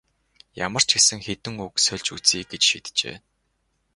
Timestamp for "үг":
1.65-1.73